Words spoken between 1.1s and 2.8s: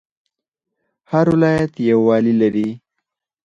هر ولایت یو والی لري